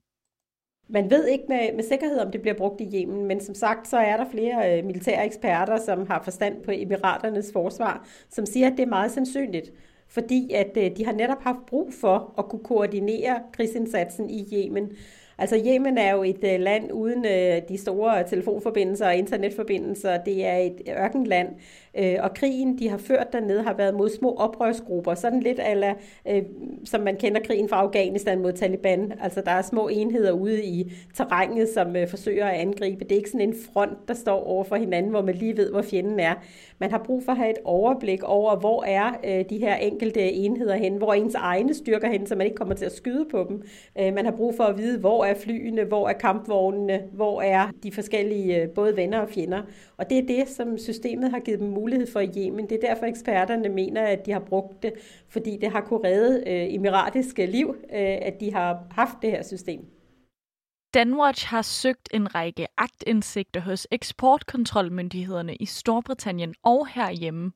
Man 0.88 1.10
ved 1.10 1.26
ikke 1.26 1.44
med, 1.48 1.74
med 1.74 1.84
sikkerhed, 1.84 2.18
om 2.18 2.32
det 2.32 2.40
bliver 2.40 2.54
brugt 2.54 2.80
i 2.80 2.90
Yemen, 2.94 3.26
men 3.26 3.40
som 3.40 3.54
sagt, 3.54 3.88
så 3.88 3.96
er 3.96 4.16
der 4.16 4.30
flere 4.30 4.78
øh, 4.78 4.84
militære 4.84 5.26
eksperter, 5.26 5.78
som 5.78 6.06
har 6.06 6.22
forstand 6.22 6.64
på 6.64 6.70
Emiraternes 6.70 7.50
forsvar, 7.52 8.06
som 8.30 8.46
siger, 8.46 8.66
at 8.66 8.72
det 8.72 8.82
er 8.82 8.86
meget 8.86 9.10
sandsynligt, 9.10 9.70
fordi 10.08 10.52
at 10.52 10.76
øh, 10.76 10.96
de 10.96 11.04
har 11.04 11.12
netop 11.12 11.42
haft 11.42 11.66
brug 11.66 11.92
for 12.00 12.34
at 12.38 12.48
kunne 12.48 12.64
koordinere 12.64 13.42
krigsindsatsen 13.52 14.30
i 14.30 14.46
Yemen. 14.52 14.92
Altså 15.38 15.62
Yemen 15.66 15.98
er 15.98 16.12
jo 16.12 16.22
et 16.22 16.44
øh, 16.44 16.60
land 16.60 16.92
uden 16.92 17.24
øh, 17.26 17.62
de 17.68 17.78
store 17.78 18.28
telefonforbindelser 18.28 19.06
og 19.06 19.16
internetforbindelser. 19.16 20.24
Det 20.24 20.46
er 20.46 20.56
et 20.56 20.80
ørkenland, 20.98 21.48
øh, 21.98 22.16
og 22.20 22.34
krigen, 22.34 22.78
de 22.78 22.88
har 22.88 22.98
ført 22.98 23.32
dernede, 23.32 23.62
har 23.62 23.74
været 23.74 23.94
mod 23.94 24.08
små 24.08 24.34
oprørsgrupper. 24.34 25.14
Sådan 25.14 25.40
lidt 25.40 25.60
ala, 25.62 25.94
øh, 26.28 26.42
som 26.84 27.00
man 27.00 27.16
kender 27.16 27.40
krigen 27.40 27.68
fra 27.68 27.76
Afghanistan 27.76 28.42
mod 28.42 28.52
Taliban. 28.52 29.12
Altså 29.20 29.42
der 29.46 29.50
er 29.50 29.62
små 29.62 29.88
enheder 29.88 30.32
ude 30.32 30.64
i 30.64 30.92
terrænet, 31.14 31.68
som 31.68 31.96
øh, 31.96 32.08
forsøger 32.08 32.46
at 32.46 32.60
angribe. 32.60 33.04
Det 33.04 33.12
er 33.12 33.16
ikke 33.16 33.30
sådan 33.30 33.48
en 33.48 33.54
front, 33.72 34.08
der 34.08 34.14
står 34.14 34.44
over 34.44 34.64
for 34.64 34.76
hinanden, 34.76 35.10
hvor 35.10 35.22
man 35.22 35.34
lige 35.34 35.56
ved, 35.56 35.70
hvor 35.70 35.82
fjenden 35.82 36.20
er. 36.20 36.34
Man 36.78 36.90
har 36.90 36.98
brug 36.98 37.24
for 37.24 37.32
at 37.32 37.38
have 37.38 37.50
et 37.50 37.58
overblik 37.64 38.22
over, 38.22 38.56
hvor 38.56 38.84
er 38.84 39.12
øh, 39.24 39.44
de 39.50 39.58
her 39.58 39.74
enkelte 39.74 40.32
enheder 40.32 40.76
hen, 40.76 40.96
hvor 40.96 41.08
er 41.08 41.12
ens 41.12 41.34
egne 41.34 41.74
styrker 41.74 42.08
hen, 42.08 42.26
så 42.26 42.36
man 42.36 42.46
ikke 42.46 42.56
kommer 42.56 42.74
til 42.74 42.84
at 42.84 42.92
skyde 42.92 43.26
på 43.30 43.46
dem. 43.48 43.62
Øh, 44.00 44.14
man 44.14 44.24
har 44.24 44.32
brug 44.32 44.54
for 44.54 44.64
at 44.64 44.78
vide, 44.78 44.98
hvor 44.98 45.24
er 45.24 45.34
flyene, 45.34 45.84
hvor 45.84 46.08
er 46.08 46.12
kampvognene, 46.12 47.02
hvor 47.12 47.42
er 47.42 47.70
de 47.82 47.92
forskellige 47.92 48.62
øh, 48.62 48.68
både 48.68 48.96
venner 48.96 49.18
og 49.18 49.28
fjender. 49.28 49.62
Og 49.96 50.10
det 50.10 50.18
er 50.18 50.26
det, 50.26 50.48
som 50.48 50.78
systemet 50.78 51.30
har 51.30 51.40
givet 51.40 51.60
dem 51.60 51.68
mulighed 51.68 52.06
for 52.06 52.20
i 52.20 52.30
Yemen. 52.36 52.68
Det 52.68 52.84
er 52.84 52.88
derfor 52.88 53.06
eksperterne 53.06 53.68
mener, 53.68 54.02
at 54.02 54.26
de 54.26 54.32
har 54.32 54.40
brugt 54.40 54.82
det, 54.82 54.92
fordi 55.28 55.58
det 55.60 55.70
har 55.70 55.80
kunne 55.80 56.08
redde 56.08 56.50
øh, 56.50 56.74
emiratiske 56.74 57.46
liv, 57.46 57.68
øh, 57.68 58.18
at 58.22 58.40
de 58.40 58.52
har 58.52 58.86
haft 58.90 59.16
det 59.22 59.30
her 59.30 59.42
system. 59.42 59.86
Danwatch 60.94 61.46
har 61.46 61.62
søgt 61.62 62.08
en 62.12 62.34
række 62.34 62.66
agtindsigter 62.76 63.60
hos 63.60 63.86
eksportkontrolmyndighederne 63.90 65.56
i 65.56 65.66
Storbritannien 65.66 66.54
og 66.62 66.86
herhjemme. 66.86 67.52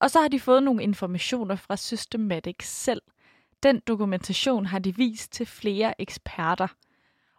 Og 0.00 0.10
så 0.10 0.20
har 0.20 0.28
de 0.28 0.40
fået 0.40 0.62
nogle 0.62 0.82
informationer 0.82 1.56
fra 1.56 1.76
Systematic 1.76 2.56
selv. 2.62 3.02
Den 3.62 3.80
dokumentation 3.86 4.66
har 4.66 4.78
de 4.78 4.96
vist 4.96 5.32
til 5.32 5.46
flere 5.46 6.00
eksperter. 6.00 6.66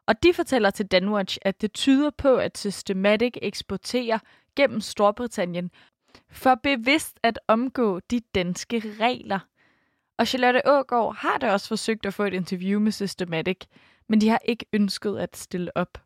Og 0.07 0.23
de 0.23 0.33
fortæller 0.33 0.69
til 0.69 0.85
Danwatch, 0.85 1.37
at 1.41 1.61
det 1.61 1.73
tyder 1.73 2.09
på, 2.09 2.35
at 2.35 2.57
Systematic 2.57 3.33
eksporterer 3.41 4.19
gennem 4.55 4.81
Storbritannien 4.81 5.71
for 6.29 6.55
bevidst 6.55 7.19
at 7.23 7.39
omgå 7.47 7.99
de 7.99 8.19
danske 8.35 8.83
regler. 8.99 9.39
Og 10.17 10.27
Charlotte 10.27 10.61
Ågaard 10.65 11.15
har 11.15 11.37
da 11.37 11.51
også 11.51 11.67
forsøgt 11.67 12.05
at 12.05 12.13
få 12.13 12.23
et 12.23 12.33
interview 12.33 12.79
med 12.79 12.91
Systematic, 12.91 13.57
men 14.09 14.21
de 14.21 14.29
har 14.29 14.41
ikke 14.45 14.65
ønsket 14.73 15.17
at 15.17 15.37
stille 15.37 15.77
op. 15.77 15.97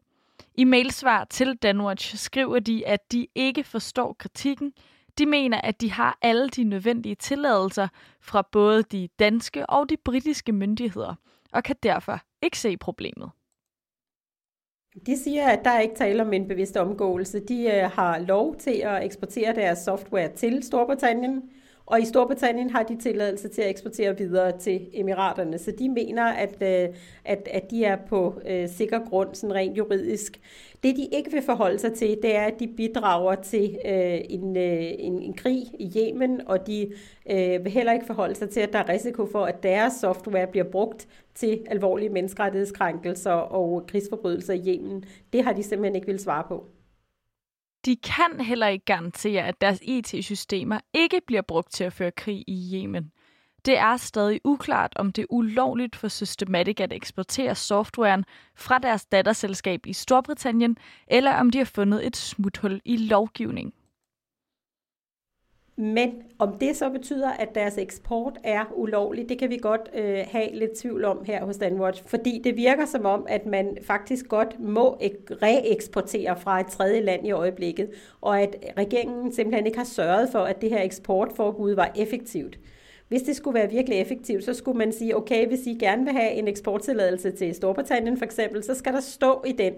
I 0.56 0.64
mailsvar 0.64 1.24
til 1.24 1.56
Danwatch 1.56 2.18
skriver 2.18 2.60
de, 2.60 2.88
at 2.88 3.12
de 3.12 3.28
ikke 3.36 3.64
forstår 3.64 4.14
kritikken. 4.20 4.74
De 5.18 5.26
mener, 5.26 5.62
at 5.62 5.82
de 5.82 5.92
har 5.92 6.18
alle 6.22 6.50
de 6.50 6.64
nødvendige 6.64 7.16
tilladelser 7.16 7.88
fra 8.22 8.42
både 8.42 8.84
de 8.84 9.10
danske 9.20 9.70
og 9.70 9.90
de 9.90 9.98
britiske 9.98 10.52
myndigheder, 10.52 11.16
og 11.52 11.64
kan 11.64 11.76
derfor 11.84 12.20
ikke 12.42 12.60
se 12.60 12.78
problemet. 12.78 13.32
De 15.06 15.18
siger, 15.18 15.48
at 15.48 15.60
der 15.64 15.70
er 15.70 15.80
ikke 15.80 15.96
tale 15.96 16.22
om 16.22 16.34
en 16.34 16.48
bevidst 16.48 16.78
omgåelse. 16.78 17.40
De 17.40 17.64
øh, 17.64 17.92
har 17.92 18.20
lov 18.20 18.56
til 18.56 18.72
at 18.72 19.04
eksportere 19.06 19.56
deres 19.56 19.80
software 19.80 20.30
til 20.36 20.64
Storbritannien, 20.64 21.44
og 21.88 22.02
i 22.02 22.06
Storbritannien 22.06 22.70
har 22.70 22.84
de 22.84 22.98
tilladelse 22.98 23.48
til 23.48 23.62
at 23.62 23.70
eksportere 23.70 24.18
videre 24.18 24.58
til 24.60 24.88
Emiraterne. 24.94 25.58
Så 25.58 25.72
de 25.80 25.90
mener, 25.90 26.24
at, 26.24 26.62
øh, 26.62 26.96
at, 27.26 27.48
at 27.52 27.72
de 27.72 27.86
er 27.86 27.98
på 28.10 28.42
øh, 28.50 28.70
sikker 28.70 29.00
grund, 29.10 29.36
sådan 29.36 29.56
rent 29.56 29.78
juridisk. 29.78 30.40
Det 30.84 30.96
de 30.96 31.08
ikke 31.12 31.32
vil 31.32 31.42
forholde 31.42 31.80
sig 31.80 31.94
til, 31.94 32.18
det 32.22 32.36
er, 32.36 32.44
at 32.44 32.60
de 32.60 32.68
bidrager 32.68 33.36
til 33.36 33.78
øh, 33.86 34.20
en, 34.30 34.58
øh, 34.58 34.84
en, 35.00 35.22
en 35.22 35.34
krig 35.34 35.64
i 35.80 35.92
Yemen, 35.98 36.42
og 36.48 36.68
de 36.68 36.92
øh, 37.30 37.64
vil 37.64 37.72
heller 37.72 37.94
ikke 37.94 38.06
forholde 38.06 38.36
sig 38.36 38.50
til, 38.50 38.60
at 38.60 38.74
der 38.74 38.80
er 38.80 38.90
risiko 38.90 39.26
for, 39.32 39.46
at 39.46 39.64
deres 39.64 39.94
software 39.94 40.48
bliver 40.48 40.66
brugt 40.72 41.08
til 41.36 41.60
alvorlige 41.68 42.10
menneskerettighedskrænkelser 42.10 43.32
og 43.32 43.88
krigsforbrydelser 43.88 44.54
i 44.54 44.64
Yemen. 44.68 45.04
Det 45.34 45.44
har 45.44 45.54
de 45.54 45.64
simpelthen 45.64 45.96
ikke 45.96 46.08
vil 46.08 46.20
svare 46.20 46.44
på. 46.48 46.66
De 47.88 47.96
kan 47.96 48.40
heller 48.40 48.68
ikke 48.68 48.86
garantere, 48.86 49.44
at 49.44 49.62
deres 49.62 49.80
IT-systemer 49.82 50.80
ikke 50.94 51.22
bliver 51.28 51.42
brugt 51.42 51.72
til 51.72 51.84
at 51.84 51.94
føre 51.94 52.12
krig 52.12 52.44
i 52.48 52.72
Yemen. 52.74 53.12
Det 53.66 53.78
er 53.78 53.98
stadig 53.98 54.42
uklart, 54.44 54.94
om 54.96 55.12
det 55.12 55.22
er 55.22 55.26
ulovligt 55.30 55.96
for 55.96 56.08
Systematic 56.08 56.80
at 56.80 56.94
eksportere 56.94 57.56
softwaren 57.56 58.26
fra 58.56 58.80
deres 58.80 59.06
datterselskab 59.06 59.86
i 59.86 59.94
Storbritannien, 59.94 60.78
eller 61.08 61.34
om 61.34 61.50
de 61.50 61.58
har 61.58 61.66
fundet 61.66 62.08
et 62.08 62.18
smuthul 62.18 62.82
i 62.86 62.98
lovgivningen. 62.98 63.74
Men 65.80 66.24
om 66.40 66.58
det 66.58 66.76
så 66.76 66.90
betyder, 66.90 67.30
at 67.30 67.56
deres 67.56 67.78
eksport 67.78 68.40
er 68.44 68.66
ulovlig, 68.76 69.30
det 69.30 69.40
kan 69.40 69.50
vi 69.50 69.58
godt 69.58 69.90
øh, 69.94 70.26
have 70.32 70.54
lidt 70.54 70.72
tvivl 70.78 71.06
om 71.06 71.24
her 71.26 71.46
hos 71.46 71.58
Danwatch, 71.58 72.04
fordi 72.06 72.42
det 72.44 72.56
virker 72.56 72.86
som 72.86 73.06
om, 73.06 73.26
at 73.30 73.46
man 73.46 73.78
faktisk 73.82 74.28
godt 74.28 74.60
må 74.60 74.98
reeksportere 75.42 76.40
fra 76.40 76.60
et 76.60 76.68
tredje 76.68 77.02
land 77.02 77.28
i 77.28 77.32
øjeblikket, 77.32 77.90
og 78.22 78.42
at 78.42 78.56
regeringen 78.78 79.34
simpelthen 79.34 79.66
ikke 79.66 79.78
har 79.78 79.86
sørget 79.86 80.30
for, 80.32 80.40
at 80.40 80.62
det 80.62 80.70
her 80.70 80.82
eksportforbud 80.82 81.74
var 81.74 81.92
effektivt. 81.96 82.60
Hvis 83.08 83.22
det 83.22 83.36
skulle 83.36 83.60
være 83.60 83.70
virkelig 83.70 84.00
effektivt, 84.00 84.44
så 84.44 84.54
skulle 84.54 84.78
man 84.78 84.92
sige, 84.92 85.18
okay, 85.18 85.48
hvis 85.48 85.68
I 85.68 85.78
gerne 85.80 86.04
vil 86.04 86.14
have 86.14 86.32
en 86.32 86.48
eksporttilladelse 86.48 87.32
til 87.32 87.56
Storbritannien 87.56 88.18
for 88.18 88.26
eksempel, 88.26 88.64
så 88.64 88.76
skal 88.76 88.94
der 88.94 89.00
stå 89.00 89.44
i 89.48 89.52
den, 89.52 89.74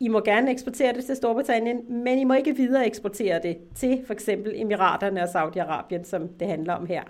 i 0.00 0.08
må 0.08 0.20
gerne 0.20 0.50
eksportere 0.50 0.92
det 0.92 1.04
til 1.04 1.16
Storbritannien, 1.16 2.02
men 2.04 2.18
I 2.18 2.24
må 2.24 2.34
ikke 2.34 2.56
videre 2.56 2.86
eksportere 2.86 3.40
det 3.42 3.58
til 3.74 4.02
for 4.06 4.12
eksempel 4.12 4.52
Emiraterne 4.54 5.22
og 5.22 5.28
Saudi-Arabien, 5.28 6.04
som 6.04 6.28
det 6.28 6.48
handler 6.48 6.74
om 6.74 6.86
her. 6.86 7.02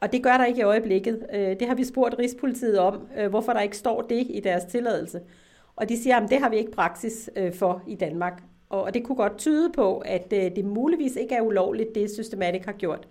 Og 0.00 0.12
det 0.12 0.22
gør 0.22 0.36
der 0.36 0.44
ikke 0.44 0.60
i 0.60 0.62
øjeblikket. 0.62 1.26
Øh, 1.32 1.60
det 1.60 1.68
har 1.68 1.74
vi 1.74 1.84
spurgt 1.84 2.18
Rigspolitiet 2.18 2.78
om, 2.78 3.08
øh, 3.18 3.30
hvorfor 3.30 3.52
der 3.52 3.60
ikke 3.60 3.76
står 3.76 4.02
det 4.02 4.26
i 4.30 4.40
deres 4.44 4.64
tilladelse. 4.64 5.20
Og 5.76 5.88
de 5.88 6.02
siger, 6.02 6.16
at 6.16 6.30
det 6.30 6.38
har 6.38 6.48
vi 6.48 6.56
ikke 6.56 6.70
praksis 6.70 7.30
øh, 7.36 7.54
for 7.54 7.82
i 7.86 7.94
Danmark. 7.94 8.42
Og 8.68 8.94
det 8.94 9.04
kunne 9.04 9.16
godt 9.16 9.38
tyde 9.38 9.72
på, 9.72 9.98
at 9.98 10.30
det 10.30 10.64
muligvis 10.64 11.16
ikke 11.16 11.34
er 11.34 11.40
ulovligt, 11.40 11.94
det 11.94 12.10
Systematic 12.10 12.64
har 12.64 12.72
gjort. 12.72 13.08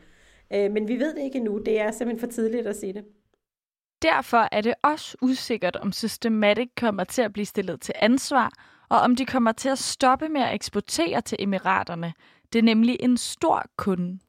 Men 0.52 0.88
vi 0.88 1.00
ved 1.00 1.14
det 1.16 1.22
ikke 1.22 1.38
endnu. 1.38 1.58
Det 1.58 1.82
er 1.82 1.92
simpelthen 1.92 2.20
for 2.20 2.34
tidligt 2.34 2.68
at 2.68 2.76
sige 2.76 2.94
det. 2.94 3.04
Derfor 4.02 4.48
er 4.52 4.62
det 4.62 4.74
også 4.84 5.18
usikkert, 5.22 5.76
om 5.76 5.92
Systematic 5.92 6.70
kommer 6.78 7.04
til 7.04 7.22
at 7.22 7.34
blive 7.34 7.46
stillet 7.46 7.82
til 7.82 7.94
ansvar, 8.00 8.52
og 8.90 9.00
om 9.00 9.16
de 9.16 9.26
kommer 9.26 9.52
til 9.52 9.70
at 9.70 9.80
stoppe 9.80 10.30
med 10.30 10.42
at 10.42 10.56
eksportere 10.56 11.22
til 11.22 11.38
Emiraterne. 11.40 12.14
Det 12.54 12.60
er 12.60 12.64
nemlig 12.64 12.98
en 13.00 13.18
stor 13.18 13.66
kunde. 13.78 14.20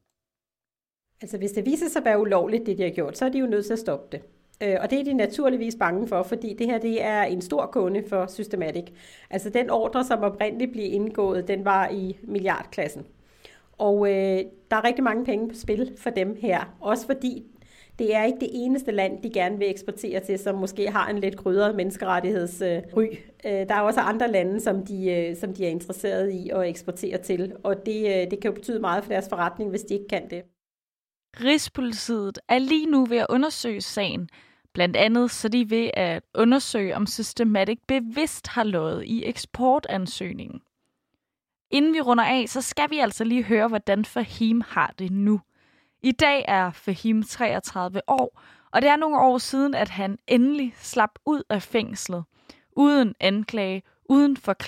Altså 1.22 1.38
hvis 1.38 1.50
det 1.50 1.66
viser 1.66 1.88
sig 1.88 2.00
at 2.00 2.04
være 2.04 2.20
ulovligt, 2.20 2.66
det 2.66 2.78
de 2.78 2.82
har 2.82 2.90
gjort, 2.90 3.18
så 3.18 3.24
er 3.24 3.28
de 3.28 3.38
jo 3.38 3.46
nødt 3.46 3.66
til 3.66 3.72
at 3.72 3.78
stoppe 3.78 4.16
det. 4.16 4.22
Øh, 4.62 4.76
og 4.80 4.90
det 4.90 5.00
er 5.00 5.04
de 5.04 5.12
naturligvis 5.12 5.76
bange 5.76 6.08
for, 6.08 6.22
fordi 6.22 6.54
det 6.58 6.66
her 6.66 6.78
det 6.78 7.04
er 7.04 7.22
en 7.22 7.42
stor 7.42 7.66
kunde 7.66 8.04
for 8.08 8.26
Systematic. 8.26 8.84
Altså 9.30 9.50
den 9.50 9.70
ordre, 9.70 10.04
som 10.04 10.20
oprindeligt 10.20 10.72
blev 10.72 10.92
indgået, 10.92 11.48
den 11.48 11.64
var 11.64 11.88
i 11.88 12.18
milliardklassen. 12.22 13.06
Og 13.78 14.10
øh, 14.10 14.44
der 14.70 14.76
er 14.76 14.84
rigtig 14.84 15.04
mange 15.04 15.24
penge 15.24 15.48
på 15.48 15.54
spil 15.54 15.96
for 15.98 16.10
dem 16.10 16.36
her. 16.40 16.76
Også 16.80 17.06
fordi 17.06 17.51
det 17.98 18.14
er 18.14 18.24
ikke 18.24 18.40
det 18.40 18.50
eneste 18.52 18.90
land, 18.90 19.22
de 19.22 19.30
gerne 19.30 19.58
vil 19.58 19.70
eksportere 19.70 20.20
til, 20.20 20.38
som 20.38 20.54
måske 20.54 20.90
har 20.90 21.08
en 21.08 21.18
lidt 21.18 21.36
krydret 21.36 21.74
menneskerettighedsry. 21.74 22.64
Øh, 22.64 23.16
øh, 23.44 23.68
der 23.68 23.74
er 23.74 23.80
også 23.80 24.00
andre 24.00 24.30
lande, 24.30 24.60
som 24.60 24.86
de, 24.86 25.10
øh, 25.10 25.36
som 25.36 25.54
de 25.54 25.66
er 25.66 25.70
interesseret 25.70 26.30
i 26.30 26.50
at 26.50 26.68
eksportere 26.68 27.18
til, 27.18 27.52
og 27.64 27.76
det, 27.86 28.30
det 28.30 28.40
kan 28.40 28.50
jo 28.50 28.54
betyde 28.54 28.80
meget 28.80 29.04
for 29.04 29.12
deres 29.12 29.28
forretning, 29.28 29.70
hvis 29.70 29.82
de 29.82 29.94
ikke 29.94 30.08
kan 30.08 30.30
det. 30.30 30.42
Rigspolitiet 31.40 32.38
er 32.48 32.58
lige 32.58 32.86
nu 32.86 33.04
ved 33.04 33.16
at 33.16 33.26
undersøge 33.28 33.80
sagen, 33.80 34.28
blandt 34.74 34.96
andet 34.96 35.30
så 35.30 35.48
de 35.48 35.70
ved 35.70 35.90
at 35.94 36.22
undersøge, 36.34 36.96
om 36.96 37.06
Systematic 37.06 37.78
bevidst 37.88 38.46
har 38.46 38.64
løjet 38.64 39.04
i 39.04 39.24
eksportansøgningen. 39.24 40.60
Inden 41.70 41.94
vi 41.94 42.00
runder 42.00 42.24
af, 42.24 42.48
så 42.48 42.60
skal 42.60 42.90
vi 42.90 42.98
altså 42.98 43.24
lige 43.24 43.42
høre, 43.42 43.68
hvordan 43.68 44.04
Fahim 44.04 44.62
har 44.68 44.94
det 44.98 45.12
nu. 45.12 45.40
I 46.04 46.12
dag 46.12 46.44
er 46.48 46.70
Fahim 46.70 47.22
33 47.22 48.00
år, 48.08 48.40
og 48.70 48.82
det 48.82 48.90
er 48.90 48.96
nogle 48.96 49.18
år 49.18 49.38
siden, 49.38 49.74
at 49.74 49.88
han 49.88 50.18
endelig 50.26 50.74
slap 50.76 51.10
ud 51.26 51.42
af 51.50 51.62
fængslet. 51.62 52.24
Uden 52.76 53.14
anklage, 53.20 53.82
uden 54.08 54.36
forklaring 54.36 54.62